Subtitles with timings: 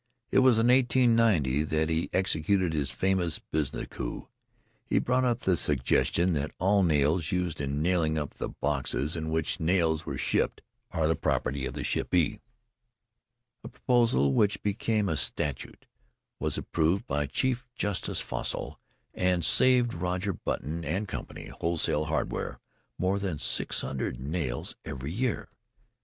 [0.31, 4.27] It was in 1890 that he executed his famous business coup:
[4.83, 9.29] he brought up the suggestion that all nails used in nailing up the boxes in
[9.29, 12.39] which nails are shipped are the property of the shippee,
[13.63, 15.85] a proposal which became a statute,
[16.39, 18.79] was approved by Chief Justice Fossile,
[19.13, 22.59] and saved Roger Button and Company, Wholesale Hardware,
[22.97, 25.49] more than six hundred nails every year.